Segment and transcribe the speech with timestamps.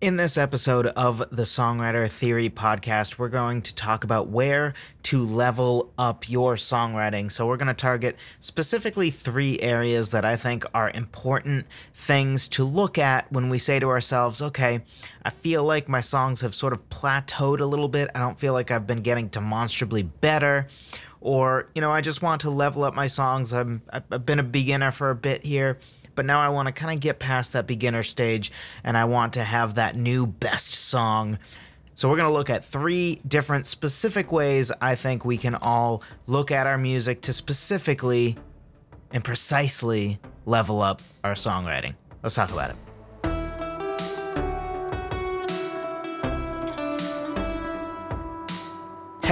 [0.00, 5.22] In this episode of the Songwriter Theory podcast, we're going to talk about where to
[5.22, 7.30] level up your songwriting.
[7.30, 12.64] So, we're going to target specifically three areas that I think are important things to
[12.64, 14.80] look at when we say to ourselves, okay,
[15.22, 18.10] I feel like my songs have sort of plateaued a little bit.
[18.14, 20.66] I don't feel like I've been getting demonstrably better.
[21.20, 23.52] Or, you know, I just want to level up my songs.
[23.52, 25.78] I'm, I've been a beginner for a bit here
[26.14, 28.52] but now I want to kind of get past that beginner stage
[28.84, 31.38] and I want to have that new best song.
[31.94, 36.02] So, we're going to look at three different specific ways I think we can all
[36.26, 38.36] look at our music to specifically
[39.10, 41.94] and precisely level up our songwriting.
[42.22, 42.89] Let's talk about it.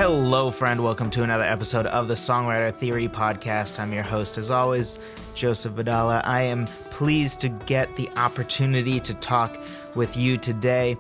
[0.01, 0.85] Hello, friend.
[0.85, 3.81] Welcome to another episode of the Songwriter Theory Podcast.
[3.81, 5.01] I'm your host, as always,
[5.35, 6.25] Joseph Vidala.
[6.25, 9.59] I am pleased to get the opportunity to talk
[9.97, 10.97] with you today.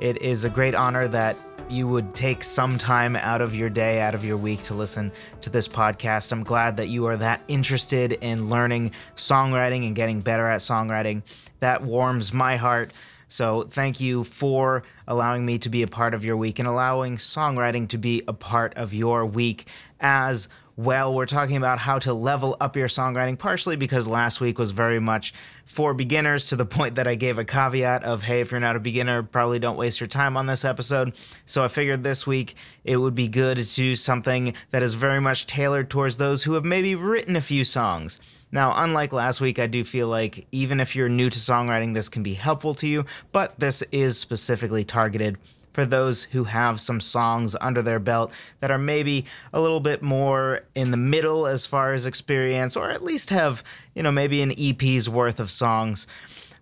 [0.00, 1.34] It is a great honor that
[1.70, 5.12] you would take some time out of your day, out of your week to listen
[5.40, 6.30] to this podcast.
[6.30, 11.22] I'm glad that you are that interested in learning songwriting and getting better at songwriting.
[11.60, 12.92] That warms my heart.
[13.32, 17.16] So, thank you for allowing me to be a part of your week and allowing
[17.16, 19.66] songwriting to be a part of your week.
[20.00, 21.14] As well.
[21.14, 24.98] We're talking about how to level up your songwriting, partially because last week was very
[24.98, 25.32] much
[25.64, 28.76] for beginners to the point that I gave a caveat of, hey, if you're not
[28.76, 31.12] a beginner, probably don't waste your time on this episode.
[31.46, 35.20] So I figured this week it would be good to do something that is very
[35.20, 38.18] much tailored towards those who have maybe written a few songs.
[38.54, 42.10] Now, unlike last week, I do feel like even if you're new to songwriting, this
[42.10, 45.38] can be helpful to you, but this is specifically targeted
[45.72, 50.02] for those who have some songs under their belt that are maybe a little bit
[50.02, 54.42] more in the middle as far as experience, or at least have, you know, maybe
[54.42, 56.06] an EP's worth of songs.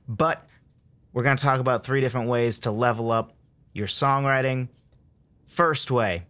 [0.09, 0.47] But
[1.13, 3.35] we're going to talk about three different ways to level up
[3.73, 4.69] your songwriting.
[5.47, 6.27] First way,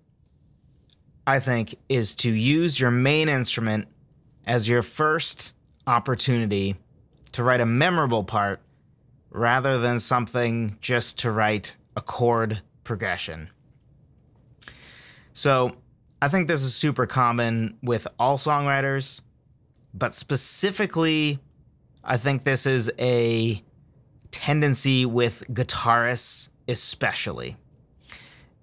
[1.26, 3.88] I think, is to use your main instrument
[4.46, 5.54] as your first
[5.86, 6.76] opportunity
[7.32, 8.60] to write a memorable part
[9.30, 13.48] rather than something just to write a chord progression.
[15.32, 15.76] So,
[16.20, 19.20] I think this is super common with all songwriters,
[19.94, 21.38] but specifically,
[22.02, 23.62] I think this is a
[24.32, 27.56] tendency with guitarists, especially.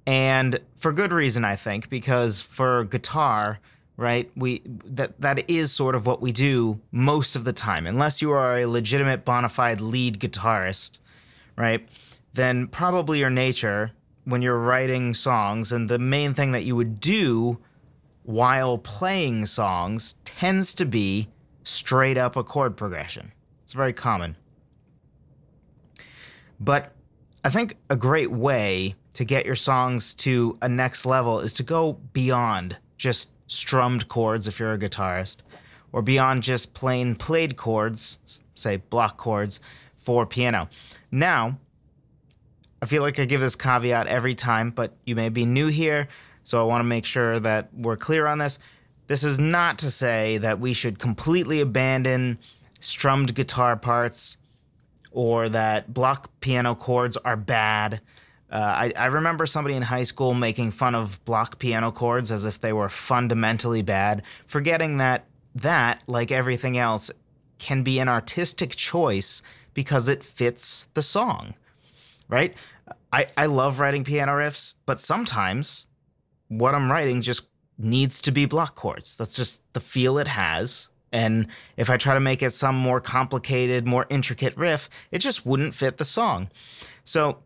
[0.06, 3.62] And for good reason, I think, because for guitar,
[3.96, 4.30] right?
[4.36, 7.88] We that that is sort of what we do most of the time.
[7.88, 11.00] Unless you are a legitimate bona fide lead guitarist,
[11.56, 11.88] right?
[12.34, 13.94] Then probably your nature
[14.28, 17.58] when you're writing songs and the main thing that you would do
[18.24, 21.30] while playing songs tends to be
[21.64, 23.32] straight up a chord progression.
[23.64, 24.36] It's very common.
[26.60, 26.92] But
[27.46, 31.64] I think a great way to get your songs to a next level is to
[31.64, 35.38] go beyond just strummed chords if you're a guitarist,
[35.94, 38.20] or beyond just plain played chords,
[38.56, 39.62] say block chords,
[39.96, 40.68] for piano.
[41.12, 41.60] Now,
[42.82, 46.08] I feel like I give this caveat every time, but you may be new here,
[46.44, 48.60] so I want to make sure that we're clear on this.
[49.08, 52.40] This is not to say that we should completely abandon
[52.80, 54.38] strummed guitar parts
[55.12, 58.02] or that block piano chords are bad
[58.50, 62.46] uh, I, I remember somebody in high school making fun of block piano chords as
[62.46, 67.12] if they were fundamentally bad, forgetting that that, like everything else,
[67.58, 69.42] can be an artistic choice
[69.74, 71.56] because it fits the song,
[72.28, 72.56] right?
[73.12, 75.88] I, I love writing piano riffs, but sometimes
[76.48, 79.16] what I'm writing just needs to be block chords.
[79.16, 80.90] That's just the feel it has.
[81.12, 85.46] And if I try to make it some more complicated, more intricate riff, it just
[85.46, 86.50] wouldn't fit the song.
[87.04, 87.40] So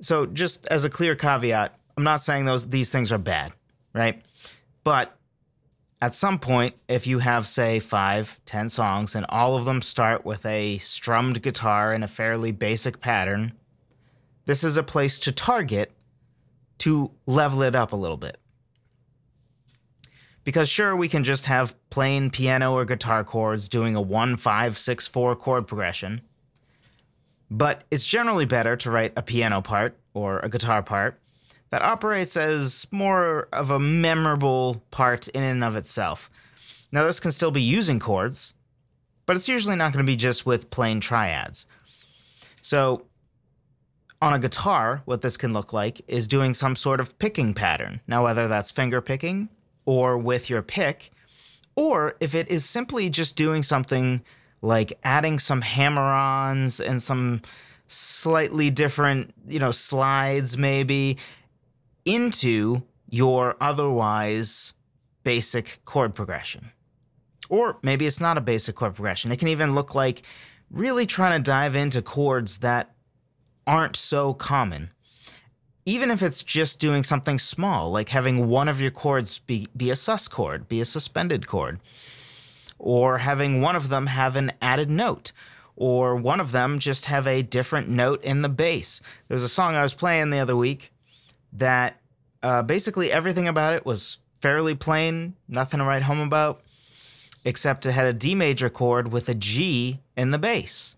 [0.00, 3.52] so just as a clear caveat, I'm not saying those these things are bad,
[3.94, 4.22] right?
[4.84, 5.16] But
[6.00, 10.24] at some point, if you have, say, five, ten songs, and all of them start
[10.24, 13.52] with a strummed guitar in a fairly basic pattern,
[14.46, 15.92] this is a place to target
[16.78, 18.38] to level it up a little bit.
[20.44, 24.78] Because sure, we can just have plain piano or guitar chords doing a 1 5
[24.78, 26.22] 6 4 chord progression.
[27.50, 31.20] But it's generally better to write a piano part or a guitar part
[31.70, 36.30] that operates as more of a memorable part in and of itself.
[36.90, 38.54] Now, this can still be using chords,
[39.24, 41.66] but it's usually not going to be just with plain triads.
[42.60, 43.06] So,
[44.22, 48.00] on a guitar, what this can look like is doing some sort of picking pattern.
[48.06, 49.48] Now, whether that's finger picking
[49.84, 51.10] or with your pick,
[51.74, 54.22] or if it is simply just doing something
[54.62, 57.42] like adding some hammer ons and some
[57.88, 61.18] slightly different, you know, slides maybe
[62.04, 64.72] into your otherwise
[65.24, 66.70] basic chord progression.
[67.48, 69.32] Or maybe it's not a basic chord progression.
[69.32, 70.22] It can even look like
[70.70, 72.91] really trying to dive into chords that
[73.66, 74.90] aren't so common.
[75.84, 79.90] Even if it's just doing something small, like having one of your chords be, be
[79.90, 81.80] a sus chord, be a suspended chord,
[82.78, 85.32] or having one of them have an added note,
[85.74, 89.00] or one of them just have a different note in the bass.
[89.28, 90.92] There's a song I was playing the other week
[91.52, 92.00] that
[92.42, 96.60] uh, basically everything about it was fairly plain, nothing to write home about,
[97.44, 100.96] except it had a D major chord with a G in the bass.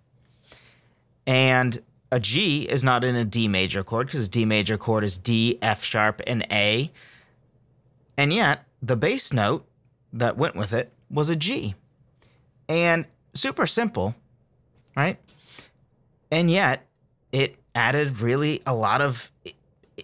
[1.26, 1.80] And
[2.14, 5.58] a G is not in a D major chord because D major chord is D,
[5.60, 6.92] F sharp, and A.
[8.16, 9.66] And yet, the bass note
[10.12, 11.74] that went with it was a G.
[12.68, 14.14] And super simple,
[14.96, 15.18] right?
[16.30, 16.86] And yet,
[17.32, 19.32] it added really a lot of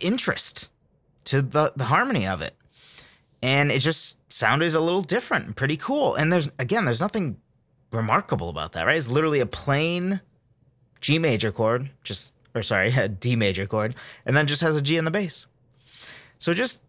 [0.02, 0.72] interest
[1.26, 2.56] to the, the harmony of it.
[3.40, 6.16] And it just sounded a little different and pretty cool.
[6.16, 7.36] And there's, again, there's nothing
[7.92, 8.96] remarkable about that, right?
[8.96, 10.20] It's literally a plain
[11.00, 13.94] G major chord, just, or sorry, a D major chord,
[14.26, 15.46] and then just has a G in the bass.
[16.38, 16.82] So just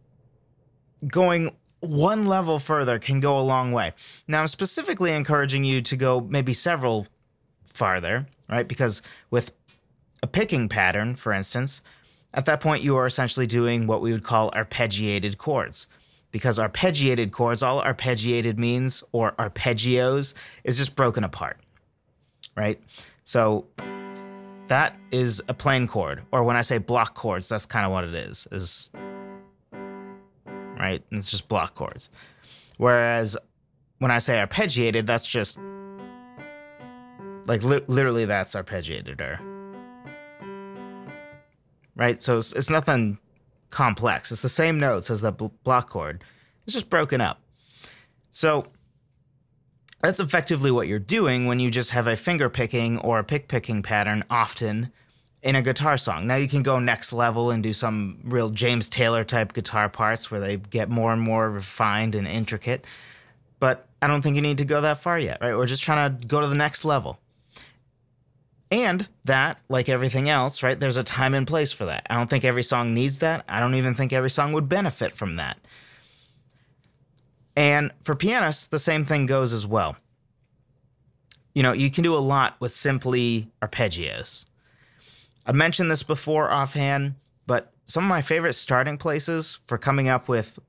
[1.08, 3.94] going one level further can go a long way.
[4.28, 7.08] Now, I'm specifically encouraging you to go maybe several
[7.66, 8.68] farther, right?
[8.68, 9.52] Because with
[10.22, 11.82] a picking pattern, for instance,
[12.34, 15.88] at that point, you are essentially doing what we would call arpeggiated chords.
[16.32, 21.60] Because arpeggiated chords, all arpeggiated means, or arpeggios, is just broken apart,
[22.56, 22.80] right?
[23.26, 23.66] So
[24.72, 26.24] that is a plain chord.
[26.32, 28.90] Or when I say block chords, that's kind of what it is, is,
[30.80, 31.04] right?
[31.12, 32.10] It's just block chords.
[32.78, 33.36] Whereas
[34.00, 35.60] when I say arpeggiated, that's just,
[37.48, 39.42] like, li- literally that's arpeggiated, or
[41.98, 42.22] right?
[42.22, 43.20] So it's, it's nothing
[43.72, 44.32] complex.
[44.32, 46.24] It's the same notes as the bl- block chord.
[46.64, 47.42] It's just broken up.
[48.30, 48.68] So
[50.02, 53.48] that's effectively what you're doing when you just have a finger picking or a pick
[53.48, 54.92] picking pattern often
[55.42, 56.28] in a guitar song.
[56.28, 60.30] Now you can go next level and do some real James Taylor type guitar parts
[60.30, 62.86] where they get more and more refined and intricate.
[63.60, 65.56] But I don't think you need to go that far yet, right?
[65.56, 67.20] We're just trying to go to the next level.
[68.72, 72.08] And that, like everything else, right, there's a time and place for that.
[72.10, 73.44] I don't think every song needs that.
[73.50, 75.60] I don't even think every song would benefit from that.
[77.56, 79.98] And for pianists, the same thing goes as well.
[81.54, 84.46] You know, you can do a lot with simply arpeggios.
[85.46, 87.16] I've mentioned this before offhand,
[87.46, 90.60] but some of my favorite starting places for coming up with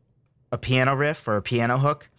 [0.50, 2.10] a piano riff or a piano hook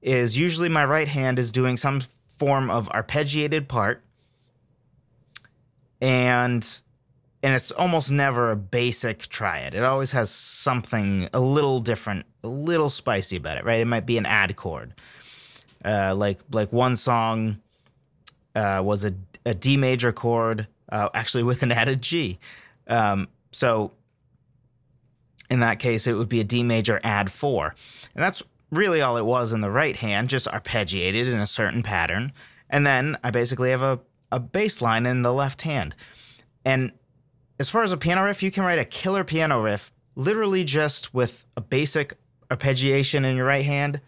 [0.00, 4.04] is usually my right hand is doing some form of arpeggiated part
[6.00, 6.80] and
[7.42, 9.74] and it's almost never a basic triad.
[9.74, 13.80] It always has something a little different, a little spicy about it, right?
[13.80, 14.94] It might be an add chord.
[15.84, 17.58] Uh, like like one song
[18.56, 19.12] uh, was a,
[19.46, 22.38] a D major chord, uh, actually with an added G.
[22.88, 23.92] Um, so
[25.48, 27.74] in that case, it would be a D major add four,
[28.14, 31.82] and that's really all it was in the right hand, just arpeggiated in a certain
[31.82, 32.32] pattern.
[32.68, 34.00] And then I basically have a
[34.30, 35.94] a bass line in the left hand.
[36.64, 36.92] And
[37.58, 41.14] as far as a piano riff, you can write a killer piano riff literally just
[41.14, 42.14] with a basic
[42.50, 44.00] arpeggiation in your right hand,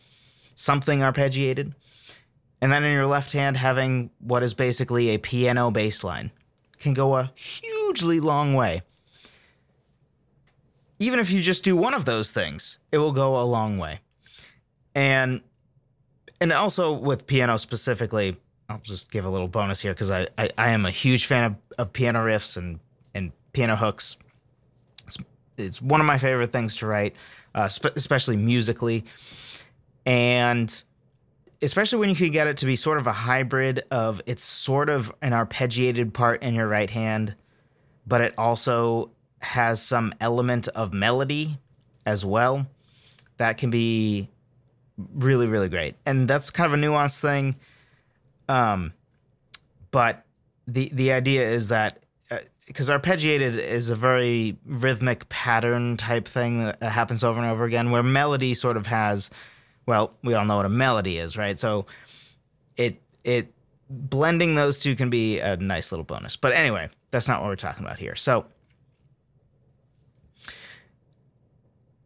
[0.54, 1.74] something arpeggiated,
[2.60, 6.32] and then in your left hand having what is basically a piano bass line.
[6.78, 8.82] Can go a hugely long way.
[10.98, 14.00] Even if you just do one of those things, it will go a long way.
[14.94, 15.42] And
[16.40, 18.36] and also with piano specifically,
[18.68, 21.44] I'll just give a little bonus here because I, I, I, am a huge fan
[21.44, 22.80] of, of piano riffs and,
[23.52, 24.16] piano hooks.
[25.06, 25.18] It's,
[25.56, 27.16] it's one of my favorite things to write,
[27.54, 29.04] uh, spe- especially musically.
[30.06, 30.84] And
[31.62, 34.88] especially when you can get it to be sort of a hybrid of it's sort
[34.88, 37.34] of an arpeggiated part in your right hand,
[38.06, 39.10] but it also
[39.42, 41.58] has some element of melody
[42.06, 42.66] as well.
[43.36, 44.30] That can be
[45.14, 45.96] really, really great.
[46.04, 47.56] And that's kind of a nuanced thing
[48.50, 48.92] um,
[49.92, 50.24] but
[50.66, 52.02] the the idea is that
[52.70, 57.90] because arpeggiated is a very rhythmic pattern type thing that happens over and over again,
[57.90, 59.28] where melody sort of has,
[59.86, 61.58] well, we all know what a melody is, right?
[61.58, 61.86] So
[62.76, 63.52] it it
[63.88, 66.36] blending those two can be a nice little bonus.
[66.36, 68.14] But anyway, that's not what we're talking about here.
[68.14, 68.46] So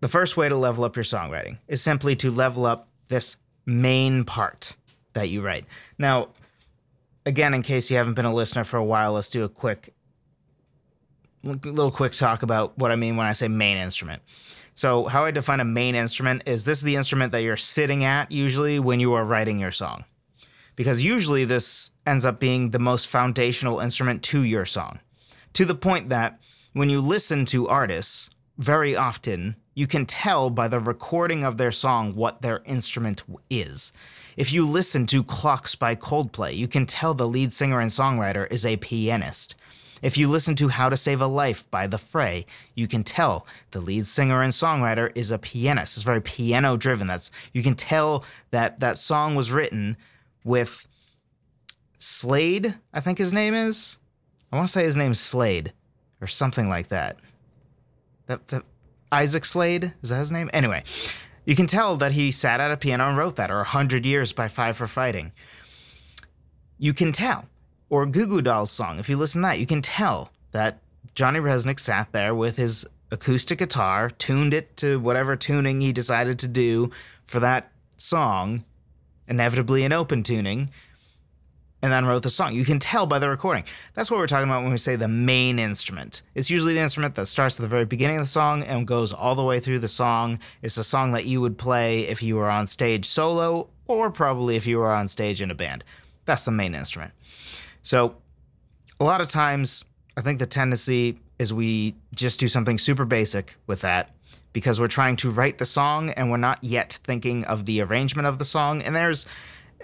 [0.00, 4.24] the first way to level up your songwriting is simply to level up this main
[4.24, 4.76] part
[5.12, 5.66] that you write.
[5.98, 6.28] Now,
[7.26, 9.93] again, in case you haven't been a listener for a while, let's do a quick
[11.44, 14.22] little quick talk about what I mean when I say main instrument.
[14.74, 18.02] So, how I define a main instrument is this is the instrument that you're sitting
[18.04, 20.04] at usually when you are writing your song.
[20.74, 24.98] Because usually this ends up being the most foundational instrument to your song.
[25.52, 26.40] To the point that
[26.72, 31.72] when you listen to artists, very often you can tell by the recording of their
[31.72, 33.92] song what their instrument is.
[34.36, 38.50] If you listen to Clocks by Coldplay, you can tell the lead singer and songwriter
[38.50, 39.54] is a pianist.
[40.04, 42.44] If you listen to How to Save a Life by The Fray,
[42.74, 45.96] you can tell the lead singer and songwriter is a pianist.
[45.96, 47.06] It's very piano driven.
[47.06, 49.96] That's you can tell that that song was written
[50.44, 50.86] with
[51.96, 53.98] Slade, I think his name is.
[54.52, 55.72] I want to say his name's Slade
[56.20, 57.16] or something like that.
[58.26, 58.62] That, that
[59.10, 60.50] Isaac Slade is that his name?
[60.52, 60.82] Anyway,
[61.46, 64.34] you can tell that he sat at a piano and wrote that, or 100 Years
[64.34, 65.32] by Five for Fighting.
[66.76, 67.48] You can tell
[67.88, 70.78] or Goo Goo Dolls song, if you listen to that, you can tell that
[71.14, 76.38] Johnny Rzeznik sat there with his acoustic guitar, tuned it to whatever tuning he decided
[76.40, 76.90] to do
[77.26, 78.64] for that song,
[79.28, 80.70] inevitably an open tuning,
[81.84, 82.54] and then wrote the song.
[82.54, 83.64] You can tell by the recording.
[83.92, 86.22] That's what we're talking about when we say the main instrument.
[86.34, 89.12] It's usually the instrument that starts at the very beginning of the song and goes
[89.12, 90.38] all the way through the song.
[90.62, 94.56] It's a song that you would play if you were on stage solo or probably
[94.56, 95.84] if you were on stage in a band.
[96.24, 97.12] That's the main instrument.
[97.84, 98.16] So,
[98.98, 99.84] a lot of times,
[100.16, 104.10] I think the tendency is we just do something super basic with that
[104.52, 108.26] because we're trying to write the song and we're not yet thinking of the arrangement
[108.26, 108.80] of the song.
[108.80, 109.26] And there's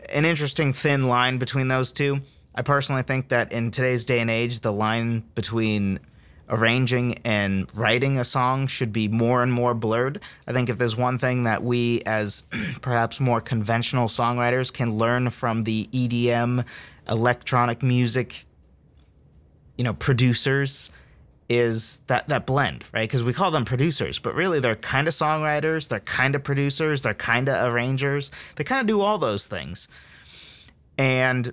[0.09, 2.21] an interesting thin line between those two.
[2.55, 6.01] I personally think that in today's day and age, the line between
[6.49, 10.21] arranging and writing a song should be more and more blurred.
[10.47, 12.45] I think if there's one thing that we, as
[12.81, 16.65] perhaps more conventional songwriters, can learn from the EDM
[17.09, 18.45] electronic music,
[19.77, 20.91] you know, producers
[21.51, 23.09] is that that blend, right?
[23.09, 27.03] Because we call them producers, but really they're kind of songwriters, they're kind of producers,
[27.03, 28.31] they're kind of arrangers.
[28.55, 29.89] They kind of do all those things.
[30.97, 31.49] And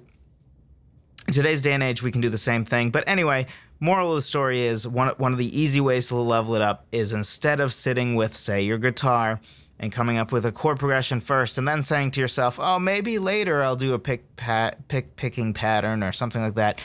[1.27, 2.92] in today's day and age, we can do the same thing.
[2.92, 3.48] But anyway,
[3.80, 6.86] moral of the story is one one of the easy ways to level it up
[6.92, 9.39] is instead of sitting with, say, your guitar
[9.80, 13.20] and coming up with a chord progression first and then saying to yourself, "Oh, maybe
[13.20, 16.82] later I'll do a pick pat pick picking pattern or something like that."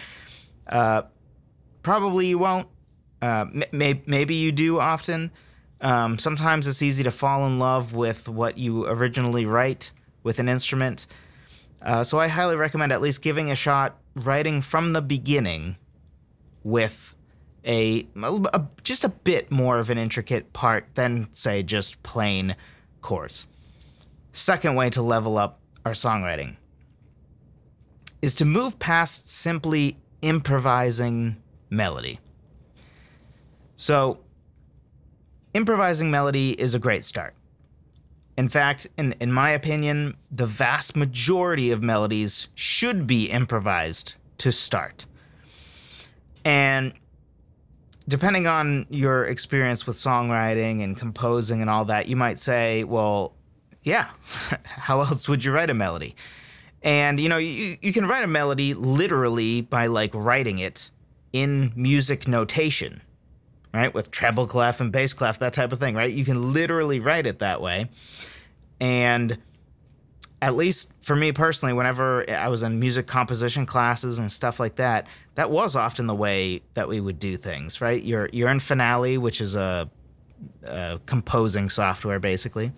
[0.67, 1.03] Uh,
[1.83, 2.69] probably you won't.
[3.21, 5.31] Uh, may- maybe you do often.
[5.81, 10.49] Um, sometimes it's easy to fall in love with what you originally write with an
[10.49, 11.07] instrument.
[11.81, 15.77] Uh, so I highly recommend at least giving a shot writing from the beginning
[16.63, 17.17] with
[17.67, 22.55] a, a, just a bit more of an intricate part than say just plain
[23.03, 23.47] chords.
[24.33, 26.57] Second way to level up our songwriting
[28.23, 31.37] is to move past simply improvising
[31.69, 32.21] melody.
[33.77, 34.21] So,
[35.53, 37.35] improvising melody is a great start.
[38.39, 44.53] In fact, in, in my opinion, the vast majority of melodies should be improvised to
[44.53, 45.07] start.
[46.45, 46.95] And
[48.09, 53.35] depending on your experience with songwriting and composing and all that, you might say, well,
[53.83, 54.11] yeah,
[54.65, 56.15] how else would you write a melody?
[56.83, 60.91] And you know, you, you can write a melody literally by like writing it
[61.33, 63.03] in music notation,
[63.73, 63.93] right?
[63.93, 66.13] With treble clef and bass clef, that type of thing, right?
[66.13, 67.89] You can literally write it that way.
[68.81, 69.39] And
[70.41, 74.77] at least for me personally, whenever I was in music composition classes and stuff like
[74.77, 78.03] that, that was often the way that we would do things, right?
[78.03, 79.91] You're you're in Finale, which is a,
[80.65, 82.73] a composing software basically,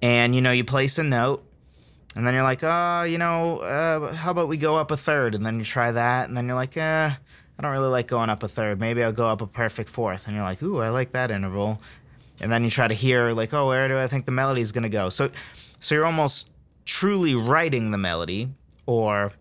[0.00, 1.44] and you know you place a note,
[2.14, 5.34] and then you're like, oh, you know, uh, how about we go up a third,
[5.34, 7.10] and then you try that, and then you're like, uh,
[7.58, 8.78] I don't really like going up a third.
[8.80, 11.80] Maybe I'll go up a perfect fourth, and you're like, ooh, I like that interval,
[12.40, 14.70] and then you try to hear like, oh, where do I think the melody is
[14.70, 15.08] gonna go?
[15.08, 15.30] So,
[15.80, 16.50] so you're almost
[16.84, 18.50] truly writing the melody
[18.86, 19.32] or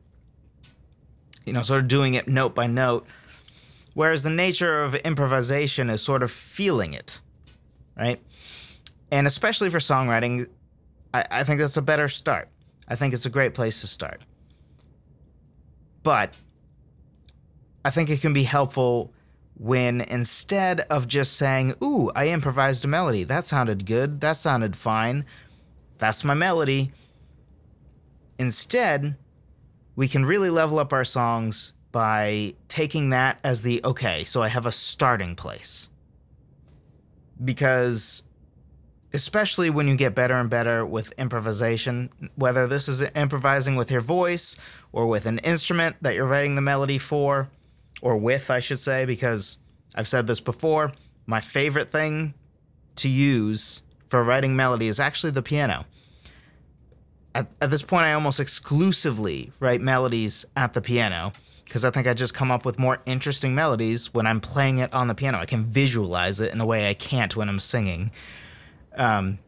[1.45, 3.05] you know sort of doing it note by note
[3.93, 7.21] whereas the nature of improvisation is sort of feeling it
[7.95, 8.19] right?
[9.11, 10.47] And especially for songwriting
[11.13, 12.49] I, I think that's a better start.
[12.87, 14.21] I think it's a great place to start.
[16.01, 16.33] But
[17.85, 19.13] i think it can be helpful
[19.55, 23.23] when instead of just saying ooh i improvised a melody.
[23.23, 24.21] That sounded good.
[24.21, 25.25] That sounded fine.
[25.97, 26.91] That's my melody.
[28.39, 29.15] Instead,
[29.95, 34.47] we can really level up our songs by taking that as the okay, so I
[34.47, 35.89] have a starting place.
[37.43, 38.23] Because
[39.13, 44.01] especially when you get better and better with improvisation, whether this is improvising with your
[44.01, 44.57] voice
[44.91, 47.49] or with an instrument that you're writing the melody for,
[48.01, 49.59] or with, I should say, because
[49.95, 50.91] I've said this before.
[51.25, 52.33] My favorite thing
[52.95, 55.85] to use for writing melody is actually the piano.
[57.35, 61.33] At, at this point, I almost exclusively write melodies at the piano
[61.65, 64.93] because I think I just come up with more interesting melodies when I'm playing it
[64.93, 65.39] on the piano.
[65.39, 68.11] I can visualize it in a way I can't when I'm singing.
[68.95, 69.39] Um,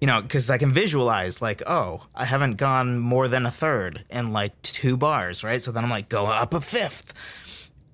[0.00, 4.04] you know, because I can visualize, like, oh, I haven't gone more than a third
[4.10, 5.62] in like two bars, right?
[5.62, 7.14] So then I'm like, go up a fifth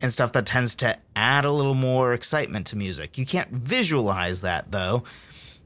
[0.00, 3.16] and stuff that tends to add a little more excitement to music.
[3.16, 5.04] You can't visualize that though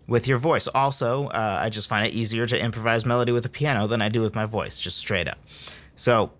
[0.08, 0.66] with your voice.
[0.68, 4.08] Also, uh, I just find it easier to improvise melody with a piano than I
[4.08, 5.38] do with my voice, just straight up.
[5.94, 6.32] So,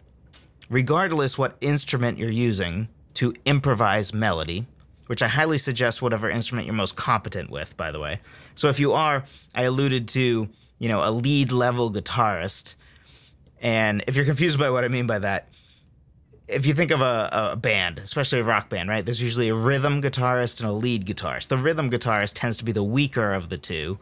[0.69, 4.67] regardless what instrument you're using to improvise melody,
[5.07, 8.21] which I highly suggest whatever instrument you're most competent with, by the way.
[8.55, 10.49] So if you are, I alluded to,
[10.79, 12.77] you know, a lead level guitarist.
[13.61, 15.49] And if you're confused by what I mean by that,
[16.49, 19.05] if you think of a, a band, especially a rock band, right?
[19.05, 21.49] There's usually a rhythm guitarist and a lead guitarist.
[21.49, 23.99] The rhythm guitarist tends to be the weaker of the two,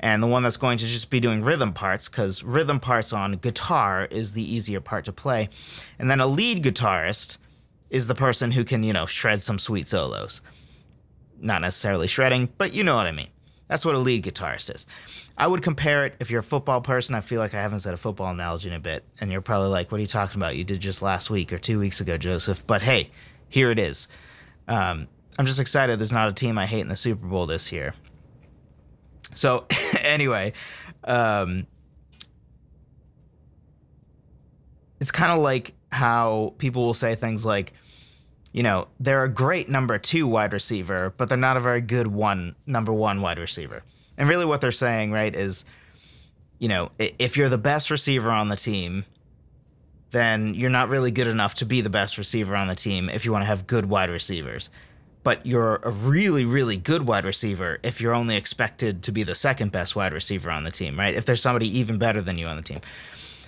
[0.00, 3.36] and the one that's going to just be doing rhythm parts, because rhythm parts on
[3.36, 5.48] guitar is the easier part to play.
[5.98, 7.38] And then a lead guitarist
[7.90, 10.42] is the person who can, you know, shred some sweet solos.
[11.40, 13.28] Not necessarily shredding, but you know what I mean.
[13.66, 14.86] That's what a lead guitarist is.
[15.38, 17.14] I would compare it if you're a football person.
[17.14, 19.68] I feel like I haven't said a football analogy in a bit, and you're probably
[19.68, 20.56] like, "What are you talking about?
[20.56, 23.10] You did just last week or two weeks ago, Joseph." But hey,
[23.48, 24.08] here it is.
[24.68, 25.98] Um, I'm just excited.
[25.98, 27.94] There's not a team I hate in the Super Bowl this year.
[29.34, 29.66] So
[30.02, 30.52] anyway,
[31.04, 31.66] um,
[35.00, 37.72] it's kind of like how people will say things like,
[38.54, 42.06] you know, they're a great number two wide receiver, but they're not a very good
[42.06, 43.82] one number one wide receiver.
[44.16, 45.64] And really, what they're saying, right, is,
[46.60, 49.06] you know, if you're the best receiver on the team,
[50.12, 53.24] then you're not really good enough to be the best receiver on the team if
[53.24, 54.70] you want to have good wide receivers.
[55.24, 59.34] But you're a really, really good wide receiver if you're only expected to be the
[59.34, 61.16] second best wide receiver on the team, right?
[61.16, 62.82] If there's somebody even better than you on the team.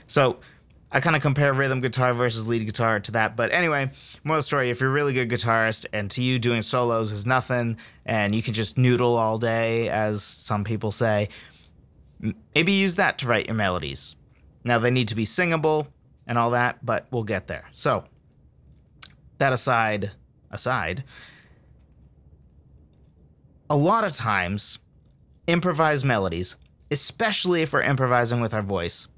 [0.08, 0.38] So
[0.92, 3.36] I kind of compare rhythm guitar versus lead guitar to that.
[3.36, 3.90] But anyway,
[4.24, 7.78] the story, if you're a really good guitarist and to you doing solos is nothing
[8.04, 11.28] and you can just noodle all day, as some people say,
[12.54, 14.16] maybe use that to write your melodies.
[14.64, 15.88] Now, they need to be singable
[16.26, 17.64] and all that, but we'll get there.
[17.72, 18.04] So,
[19.38, 20.12] that aside,
[20.50, 21.04] aside,
[23.68, 24.78] a lot of times,
[25.46, 26.56] improvised melodies,
[26.90, 29.08] especially if we're improvising with our voice,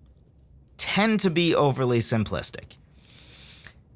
[0.78, 2.76] tend to be overly simplistic.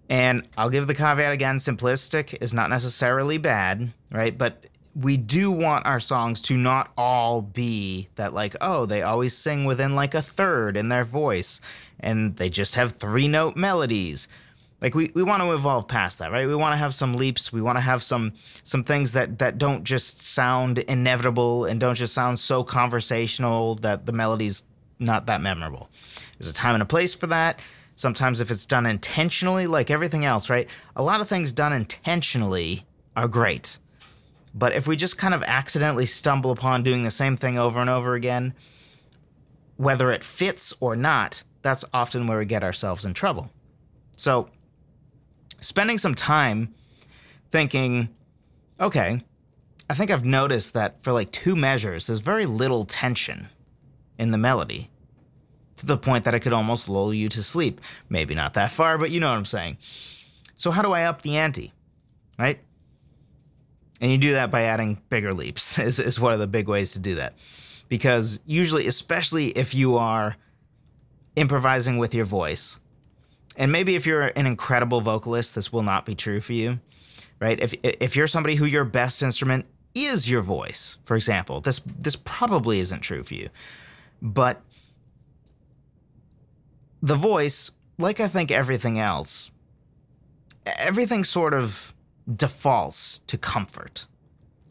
[0.08, 4.36] And I'll give the caveat again simplistic is not necessarily bad, right?
[4.36, 9.34] But we do want our songs to not all be that, like, oh, they always
[9.34, 11.62] sing within like a third in their voice
[11.98, 14.28] and they just have three note melodies.
[14.82, 16.48] Like we, we want to evolve past that, right?
[16.48, 17.52] We want to have some leaps.
[17.52, 18.32] We want to have some
[18.64, 24.06] some things that that don't just sound inevitable and don't just sound so conversational that
[24.06, 24.64] the melody's
[24.98, 25.90] not that memorable.
[26.38, 27.62] There's a time and a place for that.
[27.94, 30.68] Sometimes, if it's done intentionally, like everything else, right?
[30.96, 33.78] A lot of things done intentionally are great.
[34.54, 37.88] But if we just kind of accidentally stumble upon doing the same thing over and
[37.88, 38.54] over again,
[39.76, 43.50] whether it fits or not, that's often where we get ourselves in trouble.
[44.16, 44.48] So,
[45.60, 46.74] spending some time
[47.50, 48.08] thinking,
[48.80, 49.22] okay,
[49.88, 53.48] I think I've noticed that for like two measures, there's very little tension
[54.22, 54.88] in the melody
[55.76, 57.80] to the point that I could almost lull you to sleep.
[58.08, 59.78] Maybe not that far, but you know what I'm saying.
[60.54, 61.72] So, how do I up the ante?
[62.38, 62.60] Right?
[64.00, 66.92] And you do that by adding bigger leaps, is, is one of the big ways
[66.92, 67.34] to do that.
[67.88, 70.36] Because usually, especially if you are
[71.36, 72.78] improvising with your voice,
[73.56, 76.80] and maybe if you're an incredible vocalist, this will not be true for you,
[77.40, 77.60] right?
[77.60, 82.16] If, if you're somebody who your best instrument is your voice, for example, this, this
[82.16, 83.50] probably isn't true for you.
[84.22, 84.62] But
[87.02, 89.50] the voice, like I think everything else,
[90.64, 91.92] everything sort of
[92.32, 94.06] defaults to comfort,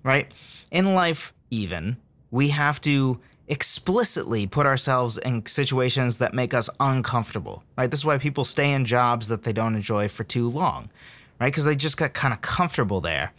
[0.03, 0.31] right?
[0.71, 1.97] In life, even,
[2.31, 7.91] we have to explicitly put ourselves in situations that make us uncomfortable, right?
[7.91, 10.89] This is why people stay in jobs that they don't enjoy for too long,
[11.41, 11.51] right?
[11.51, 13.33] Because they just got kind of comfortable there.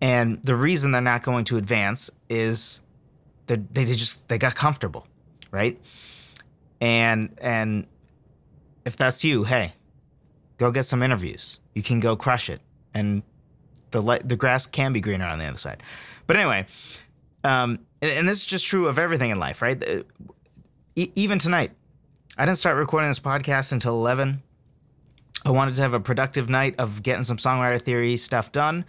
[0.00, 2.80] And the reason they're not going to advance is
[3.46, 5.06] that they just they got comfortable,
[5.50, 5.78] right?
[6.80, 7.86] And and
[8.84, 9.74] if that's you, hey,
[10.58, 11.60] go get some interviews.
[11.74, 12.60] You can go crush it,
[12.94, 13.22] and
[13.90, 15.82] the le- the grass can be greener on the other side.
[16.26, 16.66] But anyway,
[17.44, 19.82] um, and, and, this is just true of everything in life, right?
[20.96, 21.72] E- even tonight,
[22.38, 24.42] I didn't start recording this podcast until eleven.
[25.44, 28.84] I wanted to have a productive night of getting some songwriter theory stuff done.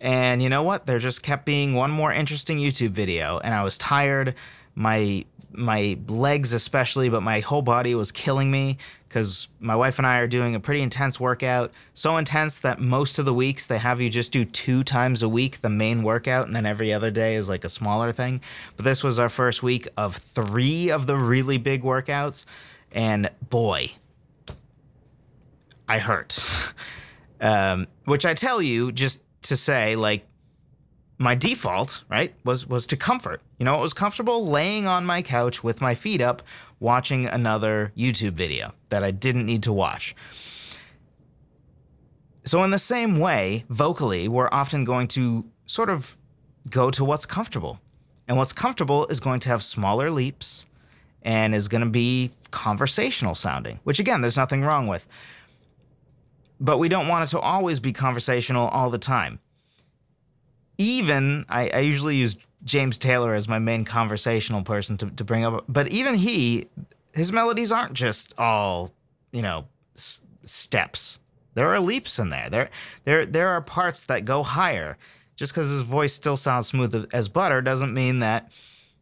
[0.00, 0.86] And you know what?
[0.86, 4.34] There just kept being one more interesting YouTube video, and I was tired.
[4.76, 8.76] My my legs especially, but my whole body was killing me
[9.08, 11.72] because my wife and I are doing a pretty intense workout.
[11.94, 15.28] So intense that most of the weeks they have you just do two times a
[15.28, 18.40] week the main workout, and then every other day is like a smaller thing.
[18.76, 22.44] But this was our first week of three of the really big workouts,
[22.92, 23.92] and boy,
[25.88, 26.38] I hurt.
[27.40, 30.26] um, which I tell you just to say, like,
[31.18, 33.40] my default, right, was was to comfort.
[33.58, 36.42] You know, it was comfortable laying on my couch with my feet up,
[36.78, 40.14] watching another YouTube video that I didn't need to watch.
[42.44, 46.16] So in the same way, vocally, we're often going to sort of
[46.70, 47.80] go to what's comfortable.
[48.28, 50.66] And what's comfortable is going to have smaller leaps
[51.22, 55.06] and is going to be conversational sounding, which again, there's nothing wrong with.
[56.60, 59.40] But we don't want it to always be conversational all the time
[60.78, 65.44] even I, I usually use James Taylor as my main conversational person to, to bring
[65.44, 66.68] up, but even he,
[67.12, 68.92] his melodies aren't just all,
[69.32, 71.20] you know, s- steps.
[71.54, 72.50] There are leaps in there.
[72.50, 72.70] There,
[73.04, 74.98] there, there are parts that go higher.
[75.36, 78.52] Just because his voice still sounds smooth as butter doesn't mean that,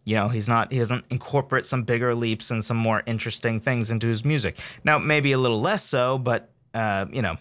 [0.05, 0.73] you know, he's not.
[0.73, 4.59] He doesn't incorporate some bigger leaps and some more interesting things into his music.
[4.83, 7.37] Now, maybe a little less so, but uh, you know,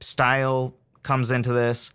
[0.00, 1.92] style comes into this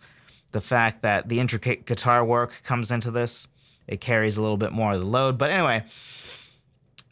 [0.55, 3.49] the fact that the intricate guitar work comes into this.
[3.89, 5.37] It carries a little bit more of the load.
[5.37, 5.83] But anyway,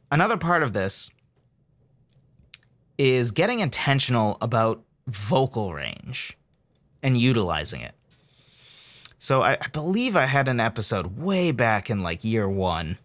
[0.09, 1.11] another part of this
[2.97, 6.37] is getting intentional about vocal range
[7.03, 7.91] and utilizing it.
[9.19, 12.97] So I, I, believe I had an episode way back in like year one,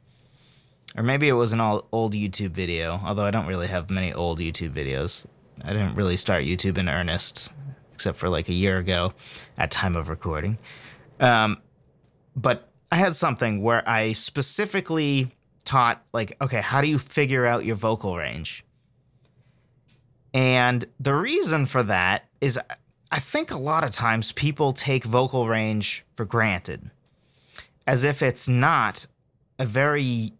[0.96, 4.38] or maybe it was an old YouTube video, although I don't really have many old
[4.38, 5.26] YouTube videos.
[5.64, 7.50] I didn't really start YouTube in earnest
[7.98, 9.12] except for like a year ago
[9.58, 10.56] at time of recording.
[11.18, 11.58] Um,
[12.36, 15.34] but I had something where I specifically
[15.64, 18.64] taught like, okay, how do you figure out your vocal range?
[20.32, 22.56] And the reason for that is
[23.10, 26.92] I think a lot of times people take vocal range for granted
[27.84, 29.08] as if it's not
[29.58, 30.34] a very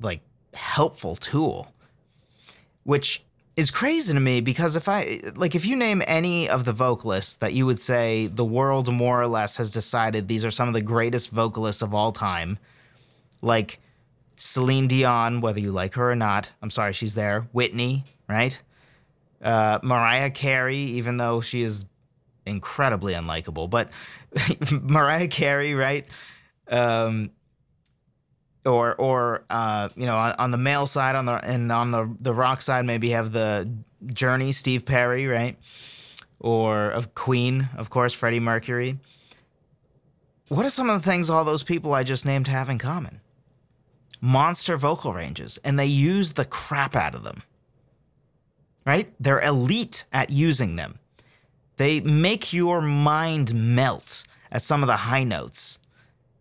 [0.00, 0.20] like
[0.52, 1.72] helpful tool
[2.82, 3.22] which
[3.58, 7.34] is crazy to me because if I like if you name any of the vocalists
[7.36, 10.74] that you would say the world more or less has decided these are some of
[10.74, 12.60] the greatest vocalists of all time,
[13.42, 13.80] like
[14.36, 17.48] Celine Dion, whether you like her or not, I'm sorry she's there.
[17.50, 18.62] Whitney, right?
[19.42, 21.86] Uh, Mariah Carey, even though she is
[22.46, 23.90] incredibly unlikable, but
[24.70, 26.06] Mariah Carey, right?
[26.68, 27.32] Um,
[28.68, 32.14] or or uh, you know on, on, the male side on the and on the
[32.20, 33.68] the rock side maybe have the
[34.06, 35.56] Journey Steve Perry right
[36.38, 38.98] or of Queen of course Freddie Mercury.
[40.48, 43.20] What are some of the things all those people I just named have in common?
[44.20, 47.42] Monster vocal ranges, and they use the crap out of them.
[48.86, 49.12] Right?
[49.20, 50.98] They're elite at using them.
[51.76, 55.78] They make your mind melt at some of the high notes,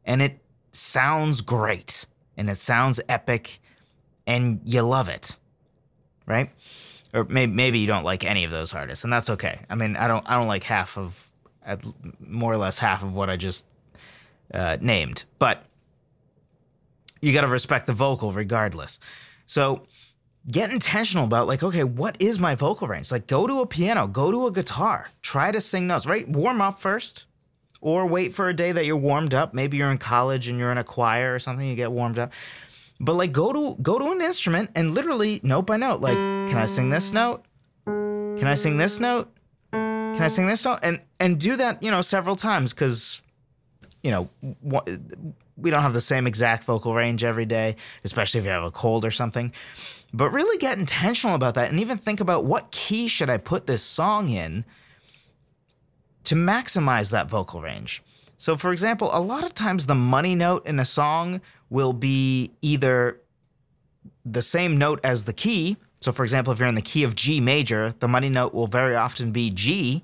[0.06, 0.40] and it
[0.72, 2.06] sounds great
[2.38, 3.60] and it sounds epic
[4.26, 5.36] and you love it,
[6.26, 6.52] right?
[7.14, 9.60] Or maybe maybe you don't like any of those artists, and that's okay.
[9.70, 11.32] I mean, I don't I don't like half of,
[12.20, 13.68] more or less half of what I just
[14.54, 15.66] uh, named, but
[17.22, 19.00] you got to respect the vocal regardless.
[19.46, 19.84] So
[20.52, 23.12] get intentional about like, okay, what is my vocal range?
[23.12, 26.28] Like, go to a piano, go to a guitar, try to sing notes, right?
[26.28, 27.27] Warm up first
[27.88, 29.54] or wait for a day that you're warmed up.
[29.54, 32.34] Maybe you're in college and you're in a choir or something, you get warmed up.
[33.00, 36.58] But like go to go to an instrument and literally note by note, like, can
[36.58, 37.46] I sing this note?
[37.86, 39.32] Can I sing this note?
[39.72, 40.80] Can I sing this note?
[40.84, 43.22] And and do that, you know, several times because
[44.04, 44.30] you know,
[45.56, 48.72] we don't have the same exact vocal range every day, especially if you have a
[48.72, 49.54] cold or something.
[50.14, 53.66] But really get intentional about that and even think about what key should I put
[53.66, 54.66] this song in
[56.28, 58.04] to maximize that vocal range.
[58.36, 62.52] So, for example, a lot of times the money note in a song will be
[62.62, 63.22] either
[64.26, 65.78] the same note as the key.
[66.02, 68.68] So, for example, if you're in the key of G major, the money note will
[68.68, 70.04] very often be G,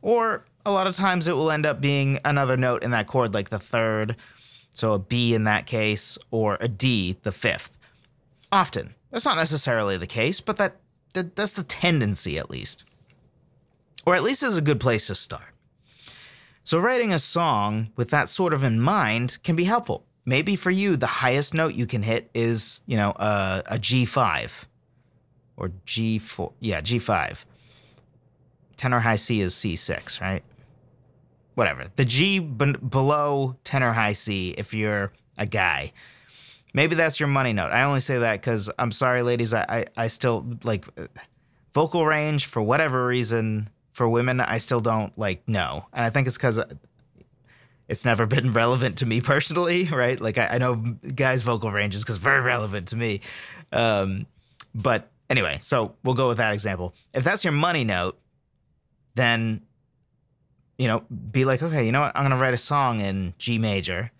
[0.00, 3.34] or a lot of times it will end up being another note in that chord,
[3.34, 4.14] like the third,
[4.70, 7.78] so a B in that case, or a D, the fifth.
[8.52, 8.94] Often.
[9.10, 10.76] That's not necessarily the case, but that,
[11.14, 12.84] that that's the tendency at least
[14.04, 15.54] or at least is a good place to start.
[16.64, 20.04] So, writing a song with that sort of in mind can be helpful.
[20.24, 24.66] Maybe for you, the highest note you can hit is, you know, a a G5
[25.56, 26.52] or or G4.
[26.60, 27.44] Yeah, G5.
[28.76, 30.42] Tenor high C is C6, right?
[31.54, 31.86] Whatever.
[31.96, 35.92] The G b- below tenor high C if you're a guy.
[36.74, 37.70] Maybe that's your money note.
[37.70, 39.52] I only say that because I'm sorry, ladies.
[39.52, 40.86] I, I, I still like
[41.74, 44.40] vocal range for whatever reason for women.
[44.40, 45.86] I still don't like know.
[45.92, 46.60] And I think it's because
[47.88, 50.20] it's never been relevant to me personally, right?
[50.20, 53.20] Like I, I know guys' vocal ranges because very relevant to me.
[53.72, 54.26] Um,
[54.74, 56.94] but anyway, so we'll go with that example.
[57.12, 58.18] If that's your money note,
[59.14, 59.62] then
[60.78, 61.00] you know,
[61.30, 62.12] be like, okay, you know what?
[62.16, 64.10] I'm gonna write a song in G major,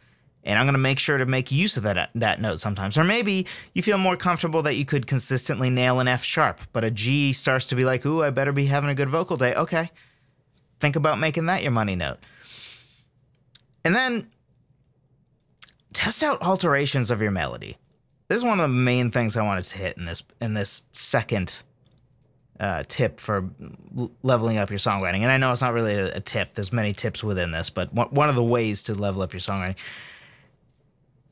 [0.44, 2.98] and I'm gonna make sure to make use of that that note sometimes.
[2.98, 6.84] Or maybe you feel more comfortable that you could consistently nail an F sharp, but
[6.84, 9.54] a G starts to be like, ooh, I better be having a good vocal day.
[9.54, 9.90] Okay,
[10.80, 12.18] think about making that your money note.
[13.84, 14.30] And then
[15.92, 17.76] test out alterations of your melody.
[18.28, 20.84] This is one of the main things I wanted to hit in this in this
[20.92, 21.62] second
[22.58, 23.50] uh, tip for
[24.22, 25.20] leveling up your songwriting.
[25.20, 26.54] And I know it's not really a, a tip.
[26.54, 29.76] There's many tips within this, but one of the ways to level up your songwriting,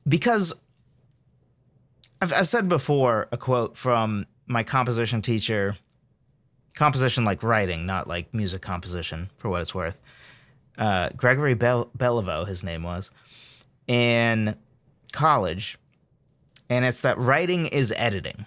[0.07, 0.55] because
[2.21, 5.77] I've, I've said before a quote from my composition teacher,
[6.75, 9.99] composition like writing, not like music composition, for what it's worth
[10.81, 13.11] uh, Gregory Bel- Beliveau, his name was,
[13.87, 14.57] in
[15.13, 15.79] college.
[16.69, 18.47] And it's that writing is editing.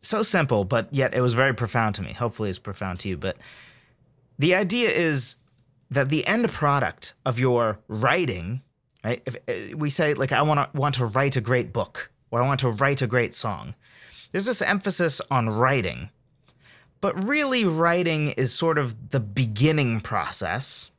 [0.00, 2.12] So simple, but yet it was very profound to me.
[2.12, 3.16] Hopefully, it's profound to you.
[3.16, 3.36] But
[4.38, 5.36] the idea is
[5.90, 8.62] that the end product of your writing,
[9.04, 9.22] right?
[9.26, 12.42] If uh, we say like I want to want to write a great book or
[12.42, 13.74] I want to write a great song,
[14.32, 16.10] there's this emphasis on writing,
[17.00, 20.90] but really writing is sort of the beginning process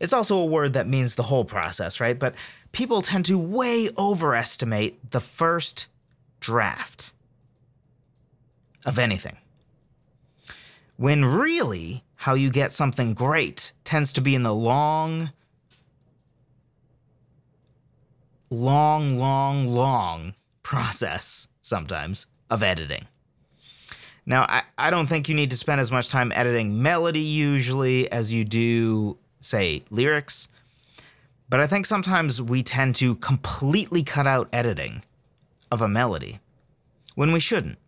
[0.00, 2.18] it's also a word that means the whole process, right?
[2.18, 2.34] But
[2.72, 5.88] people tend to way overestimate the first
[6.40, 7.12] draft
[8.86, 9.36] of anything.
[10.96, 15.32] When really, how you get something great tends to be in the long,
[18.50, 23.06] long, long, long process sometimes of editing.
[24.26, 28.10] Now, I, I don't think you need to spend as much time editing melody usually
[28.12, 30.48] as you do say, lyrics.
[31.48, 35.02] But I think sometimes we tend to completely cut out editing
[35.70, 36.40] of a melody
[37.14, 37.78] when we shouldn't.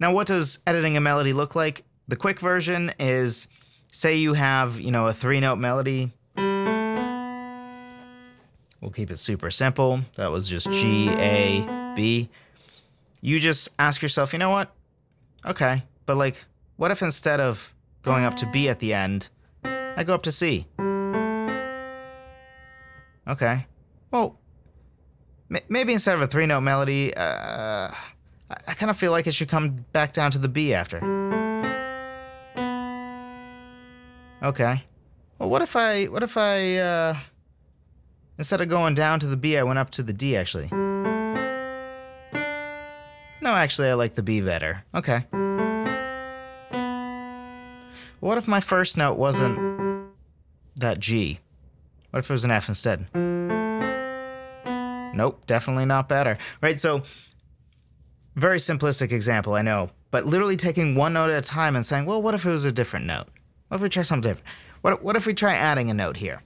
[0.00, 1.84] Now, what does editing a melody look like?
[2.08, 3.48] The quick version is
[3.92, 6.12] say you have, you know, a three note melody.
[8.80, 10.00] We'll keep it super simple.
[10.14, 12.30] That was just G, A, B.
[13.20, 14.72] You just ask yourself, you know what?
[15.46, 16.44] Okay, but like,
[16.76, 19.28] what if instead of going up to B at the end,
[19.62, 20.66] I go up to C.
[23.28, 23.66] Okay.
[24.10, 24.38] Well,
[25.68, 29.34] maybe instead of a three note melody, uh, I, I kind of feel like it
[29.34, 30.98] should come back down to the B after.
[34.42, 34.84] Okay.
[35.38, 37.16] Well, what if I, what if I, uh,
[38.40, 40.70] instead of going down to the B, I went up to the D actually?
[43.42, 44.82] No, actually, I like the B better.
[44.94, 45.26] Okay.
[48.20, 49.58] What if my first note wasn't
[50.76, 51.40] that G?
[52.10, 53.08] What if it was an F instead?
[55.14, 56.38] Nope, definitely not better.
[56.62, 57.02] Right, so
[58.36, 62.06] very simplistic example, I know, but literally taking one note at a time and saying,
[62.06, 63.26] well, what if it was a different note?
[63.68, 64.48] What if we try something different?
[64.80, 66.42] What, what if we try adding a note here?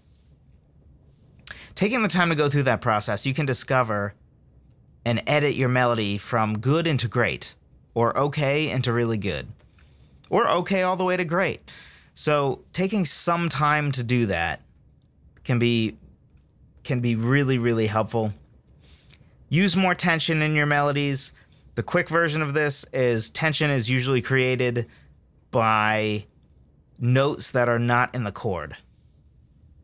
[1.75, 4.15] Taking the time to go through that process, you can discover
[5.05, 7.57] and edit your melody from good into great,
[7.95, 9.49] or okay into really good,
[10.31, 11.73] or okay all the way to great.
[12.15, 14.63] So taking some time to do that
[15.43, 15.97] can be
[16.85, 18.33] can be really really helpful.
[19.49, 21.33] Use more tension in your melodies.
[21.75, 24.87] The quick version of this is tension is usually created
[25.51, 26.27] by
[27.01, 28.77] notes that are not in the chord.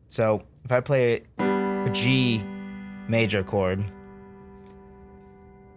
[0.09, 1.60] So if I play a
[1.91, 2.43] G
[3.09, 3.85] major chord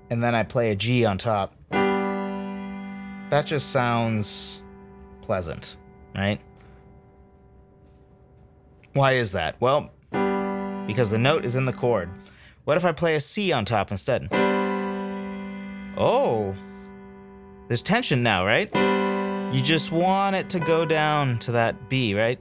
[0.09, 4.63] and then I play a G on top, that just sounds
[5.21, 5.77] pleasant
[6.15, 6.39] right?
[8.93, 9.59] Why is that?
[9.59, 9.91] Well,
[10.85, 12.09] because the note is in the chord.
[12.65, 14.29] What if I play a C on top instead?
[15.97, 16.55] Oh,
[17.67, 18.73] there's tension now, right?
[19.53, 22.39] You just want it to go down to that B, right?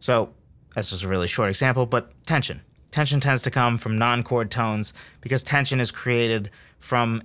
[0.00, 0.32] So,
[0.74, 2.62] that's just a really short example, but tension.
[2.90, 7.22] Tension tends to come from non chord tones because tension is created from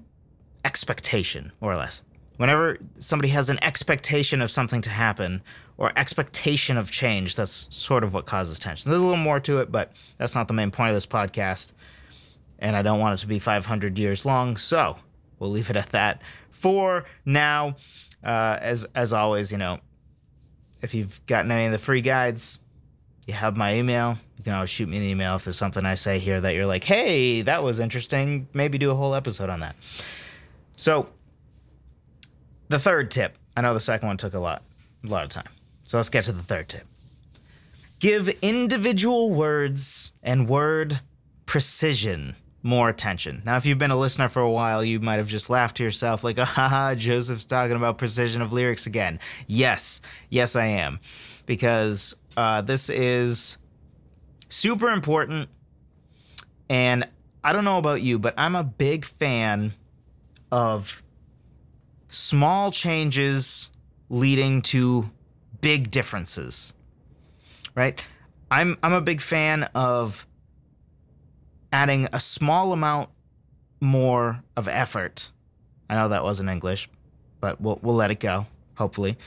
[0.65, 2.03] expectation, more or less
[2.39, 5.43] whenever somebody has an expectation of something to happen
[5.75, 8.89] or expectation of change, that's sort of what causes tension.
[8.89, 11.73] There's a little more to it, but that's not the main point of this podcast.
[12.59, 14.55] and I don't want it to be 500 years long.
[14.55, 14.95] So
[15.37, 17.75] we'll leave it at that for now.
[18.23, 19.79] Uh, as as always, you know,
[20.81, 22.59] if you've gotten any of the free guides,
[23.29, 24.17] you have my email.
[24.37, 26.65] You can always shoot me an email if there's something I say here that you're
[26.65, 28.47] like, hey, that was interesting.
[28.53, 29.75] Maybe do a whole episode on that.
[30.77, 31.09] So,
[32.69, 33.37] the third tip.
[33.55, 34.63] I know the second one took a lot,
[35.03, 35.51] a lot of time.
[35.83, 36.87] So let's get to the third tip.
[37.99, 41.01] Give individual words and word
[41.45, 43.43] precision more attention.
[43.45, 45.83] Now, if you've been a listener for a while, you might have just laughed to
[45.83, 49.19] yourself, like, ah, Joseph's talking about precision of lyrics again.
[49.47, 50.99] Yes, yes, I am.
[51.45, 53.57] Because uh, this is
[54.47, 55.49] super important.
[56.69, 57.05] And
[57.43, 59.73] I don't know about you, but I'm a big fan
[60.49, 61.03] of
[62.07, 63.71] small changes
[64.07, 65.09] leading to
[65.59, 66.73] big differences.
[67.75, 68.07] Right?
[68.49, 70.25] I'm I'm a big fan of
[71.73, 73.09] adding a small amount
[73.81, 75.29] more of effort.
[75.89, 76.87] I know that wasn't English,
[77.41, 78.47] but we'll we'll let it go.
[78.75, 79.17] Hopefully,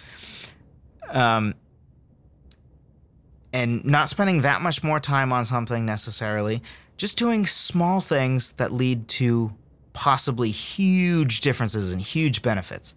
[1.10, 1.54] um,
[3.52, 6.62] and not spending that much more time on something necessarily.
[6.96, 9.52] Just doing small things that lead to
[9.92, 12.94] possibly huge differences and huge benefits.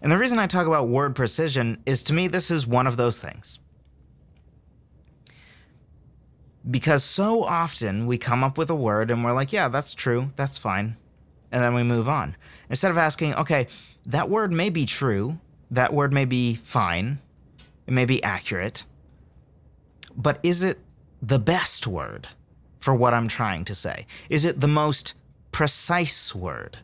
[0.00, 2.96] And the reason I talk about word precision is to me, this is one of
[2.96, 3.58] those things.
[6.70, 10.30] Because so often we come up with a word and we're like, yeah, that's true,
[10.36, 10.96] that's fine.
[11.50, 12.36] And then we move on.
[12.68, 13.66] Instead of asking, okay,
[14.06, 15.38] that word may be true,
[15.70, 17.20] that word may be fine,
[17.86, 18.84] it may be accurate,
[20.18, 20.80] but is it
[21.22, 22.28] the best word
[22.78, 24.06] for what I'm trying to say?
[24.28, 25.14] Is it the most
[25.52, 26.78] precise word?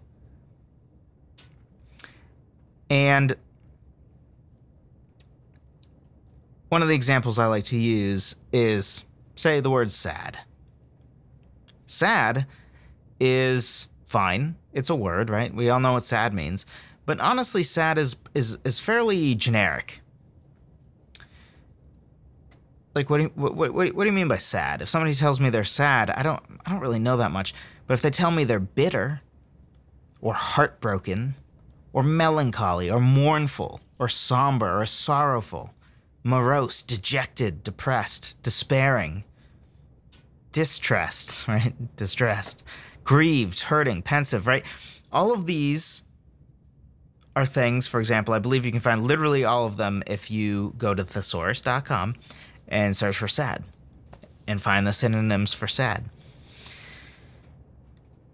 [2.89, 3.37] And
[6.69, 10.39] one of the examples I like to use is say the word sad.
[11.87, 12.47] Sad
[13.19, 14.57] is fine.
[14.73, 15.53] It's a word, right?
[15.53, 16.67] We all know what sad means.
[17.05, 20.01] But honestly, sad is is is fairly generic.
[22.95, 24.81] Like what do you, what, what, what do you mean by sad?
[24.81, 27.55] If somebody tells me they're sad, I don't I don't really know that much.
[27.87, 29.21] But if they tell me they're bitter
[30.21, 31.35] or heartbroken
[31.93, 35.75] or melancholy or mournful or somber or sorrowful,
[36.23, 39.25] morose, dejected, depressed, despairing,
[40.53, 41.97] distressed, right?
[41.97, 42.65] Distressed,
[43.03, 44.65] grieved, hurting, pensive, right?
[45.13, 46.03] All of these
[47.37, 50.73] are things, for example, I believe you can find literally all of them if you
[50.79, 52.15] go to thesaurus.com
[52.69, 53.65] and search for sad
[54.47, 56.05] and find the synonyms for sad.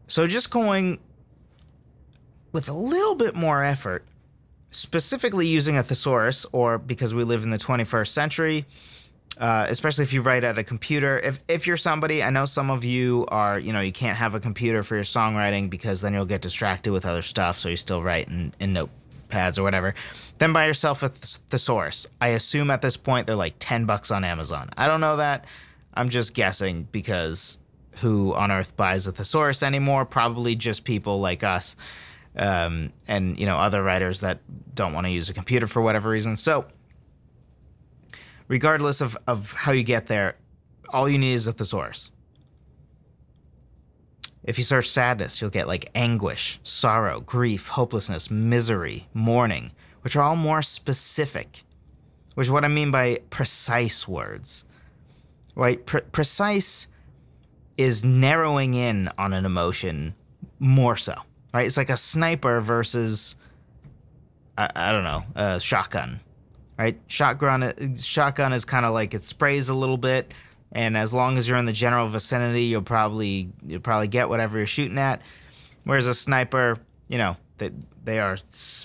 [0.07, 0.99] So just going
[2.53, 4.05] with a little bit more effort,
[4.71, 8.65] specifically using a thesaurus, or because we live in the 21st century,
[9.39, 11.19] uh, especially if you write at a computer.
[11.19, 14.35] If if you're somebody, I know some of you are, you know, you can't have
[14.35, 17.59] a computer for your songwriting because then you'll get distracted with other stuff.
[17.59, 18.73] So you still write in, in
[19.31, 19.95] notepads or whatever.
[20.39, 22.07] Then buy yourself a thesaurus.
[22.21, 24.71] I assume at this point they're like ten bucks on Amazon.
[24.77, 25.47] I don't know that.
[25.95, 27.59] I'm just guessing because
[28.01, 30.05] who on earth buys a thesaurus anymore?
[30.05, 31.77] Probably just people like us
[32.37, 34.41] um, and you know other writers that
[34.75, 36.37] don't want to use a computer for whatever reason.
[36.37, 36.67] So,
[38.49, 40.35] regardless of, of how you get there,
[40.91, 42.11] all you need is a thesaurus.
[44.51, 50.23] If you search sadness, you'll get like anguish, sorrow, grief, hopelessness, misery, mourning, which are
[50.23, 51.63] all more specific,
[52.35, 54.65] which is what I mean by precise words.
[55.55, 55.85] Right?
[55.85, 56.89] Pre- precise
[57.77, 60.15] is narrowing in on an emotion
[60.59, 61.15] more so
[61.53, 61.67] right?
[61.67, 63.37] It's like a sniper versus
[64.57, 66.21] I, I don't know a shotgun,
[66.79, 66.99] right?
[67.07, 70.33] Shotgun shotgun is kind of like it sprays a little bit,
[70.73, 74.59] and as long as you're in the general vicinity, you'll probably you'll probably get whatever
[74.59, 75.21] you're shooting at.
[75.85, 76.79] Whereas a sniper,
[77.09, 77.71] you know, they
[78.05, 78.37] they are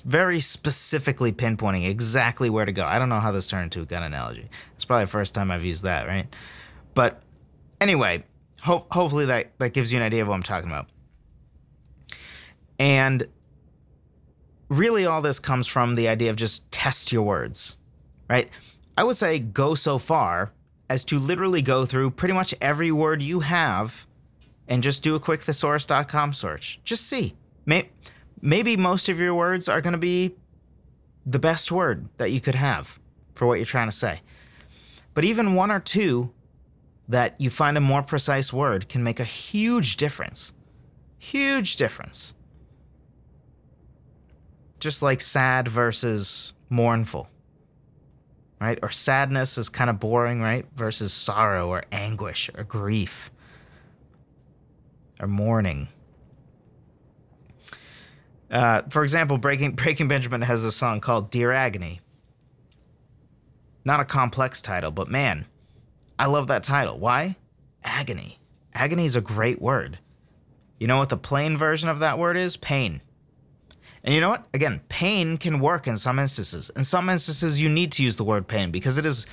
[0.05, 2.85] very specifically pinpointing exactly where to go.
[2.85, 4.49] I don't know how this turned into a gun analogy.
[4.73, 6.27] It's probably the first time I've used that, right?
[6.95, 7.21] But
[7.79, 8.23] anyway,
[8.61, 10.87] ho- hopefully that that gives you an idea of what I'm talking about.
[12.79, 13.27] And
[14.69, 17.77] really, all this comes from the idea of just test your words,
[18.27, 18.49] right?
[18.97, 20.51] I would say go so far
[20.89, 24.05] as to literally go through pretty much every word you have
[24.67, 26.79] and just do a quick thesaurus.com search.
[26.83, 27.35] Just see.
[28.41, 30.35] Maybe most of your words are going to be
[31.25, 32.99] the best word that you could have
[33.33, 34.21] for what you're trying to say.
[35.13, 36.31] But even one or two
[37.07, 40.53] that you find a more precise word can make a huge difference.
[41.17, 42.33] Huge difference
[44.85, 47.27] just like sad versus mournful,
[48.59, 48.79] right?
[48.81, 50.65] Or sadness is kind of boring, right?
[50.75, 53.31] Versus sorrow or anguish or grief.
[55.19, 55.87] or mourning.
[58.51, 62.01] Uh, for example, Breaking Breaking Benjamin has a song called "Dear Agony."
[63.85, 65.45] Not a complex title, but man,
[66.17, 66.97] I love that title.
[66.99, 67.37] Why?
[67.83, 68.39] Agony.
[68.73, 69.99] Agony is a great word.
[70.79, 72.57] You know what the plain version of that word is?
[72.57, 73.01] Pain.
[74.05, 74.45] And you know what?
[74.53, 76.69] Again, pain can work in some instances.
[76.75, 79.25] In some instances, you need to use the word pain because it is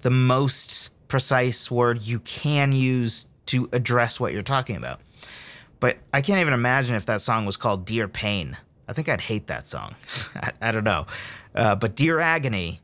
[0.00, 5.00] the most precise word you can use to address what you're talking about.
[5.80, 8.56] But I can't even imagine if that song was called Dear Pain.
[8.88, 9.94] I think I'd hate that song.
[10.34, 11.06] I, I, don't know.
[11.54, 12.80] Uh, but Dear Agony,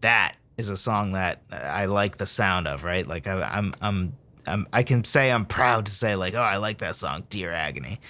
[0.00, 3.06] that is a song that I like the sound of, right?
[3.06, 6.56] Like I, I'm, I'm, I'm, I can say I'm proud to say like, oh, I
[6.56, 8.00] like that song, Dear Agony.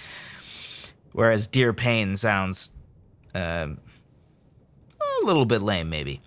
[1.15, 2.71] Whereas Dear Pain sounds
[3.33, 3.69] uh,
[4.99, 6.19] a little bit lame, maybe.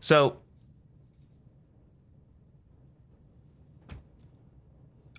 [0.00, 0.38] So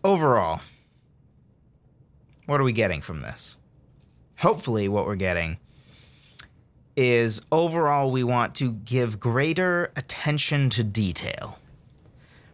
[0.03, 0.59] overall,
[2.47, 3.57] what are we getting from this?
[4.39, 5.57] Hopefully, what we're getting
[6.97, 11.59] is overall, we want to give greater attention to detail.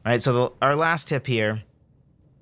[0.05, 0.21] Right.
[0.21, 1.63] So, the, our last tip here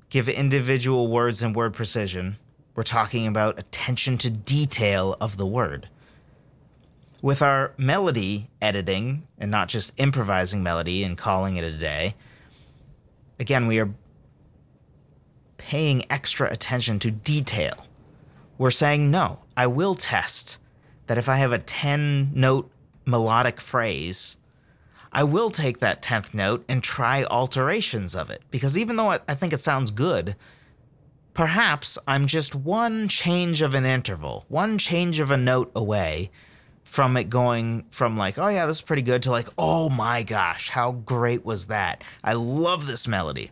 [0.10, 2.38] give individual words and word precision.
[2.82, 5.88] We're talking about attention to detail of the word.
[7.22, 12.16] With our melody editing and not just improvising melody and calling it a day,
[13.40, 13.94] again, we are
[15.58, 17.86] paying extra attention to detail.
[18.58, 20.58] We're saying, no, I will test
[21.06, 22.72] that if I have a 10 note
[23.06, 24.38] melodic phrase,
[25.12, 28.42] I will take that 10th note and try alterations of it.
[28.50, 30.36] Because even though I think it sounds good,
[31.34, 36.32] perhaps I'm just one change of an interval, one change of a note away
[36.84, 40.24] from it going from like, oh yeah, this is pretty good to like, oh my
[40.24, 42.04] gosh, how great was that?
[42.24, 43.52] I love this melody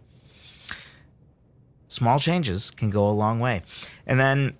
[1.90, 3.64] small changes can go a long way.
[4.08, 4.56] And then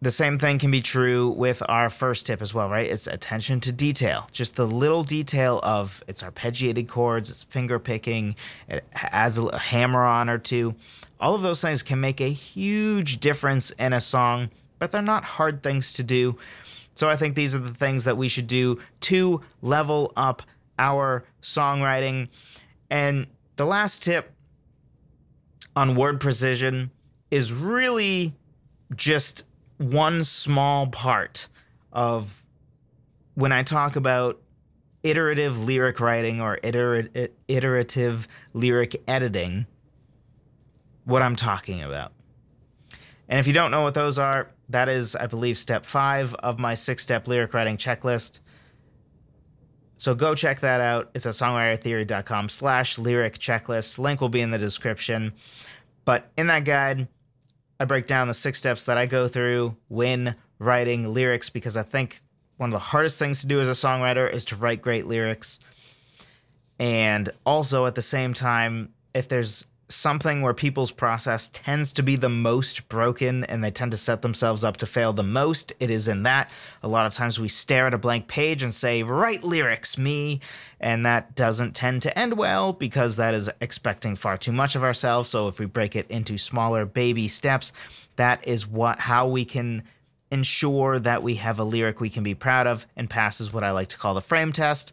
[0.00, 2.88] the same thing can be true with our first tip as well, right?
[2.88, 4.28] It's attention to detail.
[4.30, 8.36] Just the little detail of its arpeggiated chords, it's finger picking,
[8.68, 10.76] it adds a hammer on or two.
[11.20, 15.24] All of those things can make a huge difference in a song, but they're not
[15.24, 16.38] hard things to do.
[16.94, 20.42] So I think these are the things that we should do to level up
[20.78, 22.28] our songwriting.
[22.90, 24.32] And the last tip
[25.76, 26.90] on word precision
[27.30, 28.34] is really
[28.94, 29.44] just
[29.76, 31.48] one small part
[31.92, 32.44] of
[33.34, 34.40] when I talk about
[35.02, 37.08] iterative lyric writing or iter-
[37.46, 39.66] iterative lyric editing,
[41.08, 42.12] what I'm talking about.
[43.28, 46.58] And if you don't know what those are, that is, I believe, step five of
[46.58, 48.40] my six step lyric writing checklist.
[49.96, 51.10] So go check that out.
[51.14, 53.98] It's at songwritertheory.com slash lyric checklist.
[53.98, 55.32] Link will be in the description.
[56.04, 57.08] But in that guide,
[57.80, 61.82] I break down the six steps that I go through when writing lyrics because I
[61.84, 62.20] think
[62.58, 65.58] one of the hardest things to do as a songwriter is to write great lyrics.
[66.78, 72.14] And also at the same time, if there's something where people's process tends to be
[72.16, 75.72] the most broken and they tend to set themselves up to fail the most.
[75.80, 76.50] It is in that.
[76.82, 80.40] A lot of times we stare at a blank page and say, write lyrics, me.
[80.78, 84.82] And that doesn't tend to end well because that is expecting far too much of
[84.82, 85.30] ourselves.
[85.30, 87.72] So if we break it into smaller baby steps,
[88.16, 89.84] that is what how we can
[90.30, 93.70] ensure that we have a lyric we can be proud of and passes what I
[93.70, 94.92] like to call the frame test,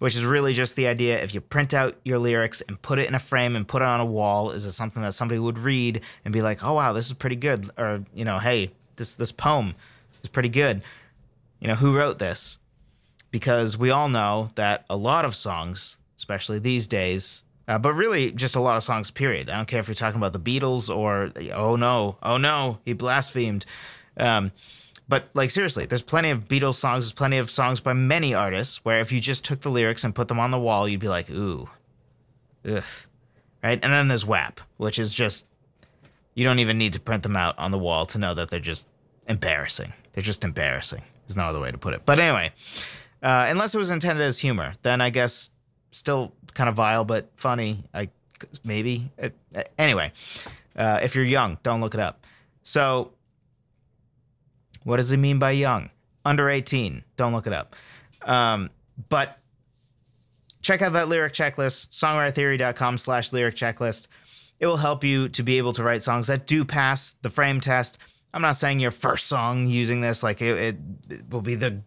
[0.00, 3.06] which is really just the idea if you print out your lyrics and put it
[3.06, 5.58] in a frame and put it on a wall, is it something that somebody would
[5.58, 9.14] read and be like, oh wow, this is pretty good, or you know, hey, this
[9.14, 9.74] this poem
[10.22, 10.82] is pretty good.
[11.60, 12.58] You know, who wrote this?
[13.30, 18.32] Because we all know that a lot of songs, especially these days, uh, but really
[18.32, 19.50] just a lot of songs, period.
[19.50, 22.94] I don't care if you're talking about the Beatles or, oh no, oh no, he
[22.94, 23.66] blasphemed.
[24.16, 24.50] Um,
[25.10, 28.84] but like seriously, there's plenty of Beatles songs, there's plenty of songs by many artists
[28.84, 31.08] where if you just took the lyrics and put them on the wall, you'd be
[31.08, 31.68] like, ooh,
[32.64, 32.84] ugh,
[33.62, 33.78] right?
[33.82, 35.46] And then there's WAP, which is just
[36.34, 38.60] you don't even need to print them out on the wall to know that they're
[38.60, 38.88] just
[39.28, 39.92] embarrassing.
[40.12, 41.02] They're just embarrassing.
[41.26, 42.02] There's no other way to put it.
[42.04, 42.52] But anyway,
[43.22, 45.50] uh, unless it was intended as humor, then I guess
[45.90, 47.84] still kind of vile but funny.
[47.92, 48.10] I
[48.64, 49.30] maybe uh,
[49.76, 50.12] anyway.
[50.76, 52.24] Uh, if you're young, don't look it up.
[52.62, 53.10] So
[54.84, 55.90] what does he mean by young?
[56.24, 57.04] Under 18.
[57.16, 57.76] Don't look it up.
[58.22, 58.70] Um,
[59.08, 59.38] but
[60.62, 64.08] check out that lyric checklist, songwritertheory.com slash lyric checklist.
[64.58, 67.60] It will help you to be able to write songs that do pass the frame
[67.60, 67.98] test.
[68.32, 70.76] I'm not saying your first song using this, like it, it,
[71.08, 71.80] it will be the,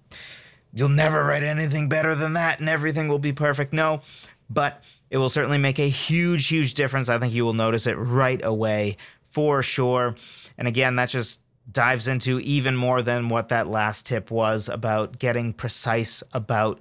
[0.73, 3.73] you'll never write anything better than that and everything will be perfect.
[3.73, 4.01] No,
[4.49, 7.07] but it will certainly make a huge, huge difference.
[7.09, 8.97] I think you will notice it right away
[9.29, 10.15] for sure.
[10.57, 15.17] And again, that's just dives into even more than what that last tip was about
[15.17, 16.79] getting precise about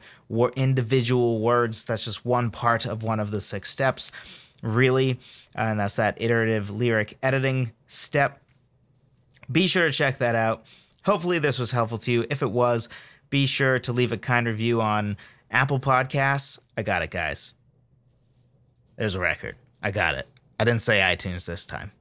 [0.57, 1.85] individual words.
[1.85, 4.11] That's just one part of one of the six steps,
[4.63, 5.21] really.
[5.55, 8.43] And that's that iterative lyric editing step.
[9.51, 10.65] Be sure to check that out.
[11.05, 12.27] Hopefully, this was helpful to you.
[12.31, 12.89] If it was,
[13.31, 15.17] be sure to leave a kind review on
[15.51, 16.59] Apple Podcasts.
[16.77, 17.55] I got it, guys.
[18.97, 19.57] There's a record.
[19.83, 20.27] I got it.
[20.59, 21.93] I didn't say iTunes this time.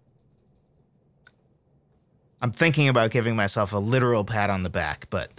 [2.42, 5.32] I'm thinking about giving myself a literal pat on the back, but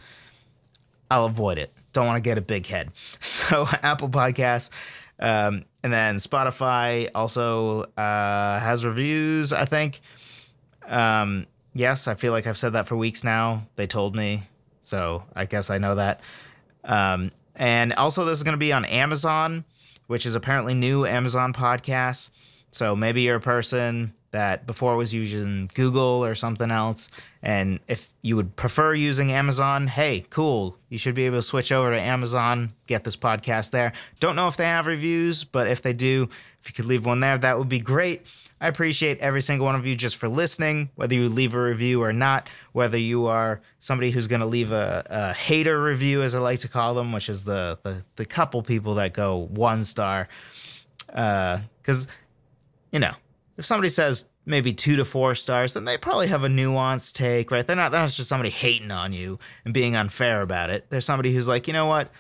[1.11, 1.73] I'll avoid it.
[1.93, 2.91] Don't want to get a big head.
[3.43, 4.71] So, Apple Podcasts,
[5.19, 10.01] um, and then Spotify also uh, has reviews, I think.
[10.87, 13.67] Um, yes, I feel like I've said that for weeks now.
[13.77, 14.45] They told me,
[14.81, 16.21] so I guess I know that.
[16.85, 19.65] Um, and also, this is going to be on Amazon,
[20.07, 22.31] which is apparently new Amazon podcasts.
[22.71, 27.11] So maybe you're a person that before was using Google or something else.
[27.43, 30.77] And if you would prefer using Amazon, hey, cool.
[30.89, 33.93] You should be able to switch over to Amazon, get this podcast there.
[34.21, 36.29] Don't know if they have reviews, but if they do,
[36.61, 38.31] if you could leave one there, that would be great.
[38.61, 42.01] I appreciate every single one of you just for listening, whether you leave a review
[42.01, 46.37] or not, whether you are somebody who's going to leave a, a, hater review, as
[46.37, 49.85] I like to call them, which is the, the, the couple people that go one
[49.85, 50.29] star.
[51.09, 52.11] Because, uh,
[52.93, 53.15] you know,
[53.63, 57.53] if somebody says maybe two to four stars, then they probably have a nuanced take,
[57.53, 57.65] right?
[57.65, 60.91] They're not that's just somebody hating on you and being unfair about it.
[60.91, 62.11] There's somebody who's like, you know what?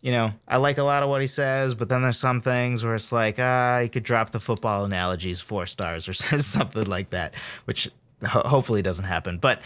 [0.00, 2.82] You know, I like a lot of what he says, but then there's some things
[2.82, 7.10] where it's like, ah, you could drop the football analogies four stars or something like
[7.10, 7.34] that,
[7.66, 7.90] which
[8.26, 9.36] ho- hopefully doesn't happen.
[9.36, 9.60] But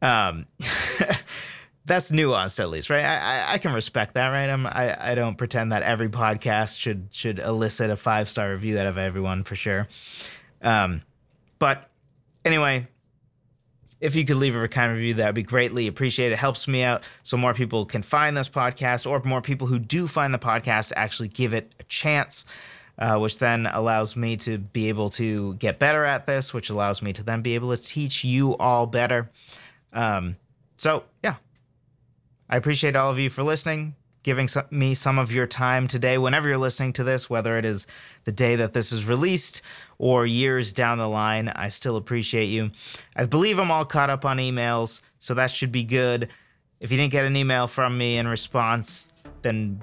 [0.00, 0.46] um,
[1.90, 3.02] that's nuanced at least, right?
[3.02, 4.48] I, I, I can respect that, right?
[4.48, 8.78] I'm, I, I don't pretend that every podcast should should elicit a five star review
[8.78, 9.88] out of everyone for sure.
[10.62, 11.02] Um,
[11.58, 11.90] but
[12.44, 12.86] anyway,
[14.00, 16.34] if you could leave a kind review, that would be greatly appreciated.
[16.34, 19.80] It helps me out so more people can find this podcast, or more people who
[19.80, 22.44] do find the podcast actually give it a chance.
[22.98, 27.00] Uh, which then allows me to be able to get better at this, which allows
[27.00, 29.30] me to then be able to teach you all better.
[29.94, 30.36] Um,
[30.76, 31.36] so, yeah,
[32.50, 33.94] I appreciate all of you for listening,
[34.24, 37.64] giving some, me some of your time today, whenever you're listening to this, whether it
[37.64, 37.86] is
[38.24, 39.62] the day that this is released
[39.98, 41.46] or years down the line.
[41.46, 42.72] I still appreciate you.
[43.14, 46.28] I believe I'm all caught up on emails, so that should be good.
[46.80, 49.06] If you didn't get an email from me in response,
[49.42, 49.80] then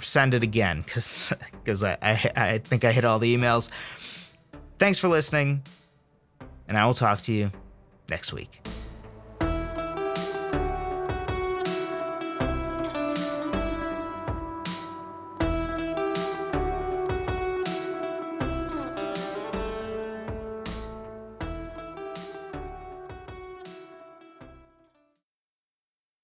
[0.00, 3.70] send it again because because I, I, I think I hit all the emails.
[4.78, 5.62] Thanks for listening,
[6.68, 7.52] and I will talk to you
[8.08, 8.60] next week.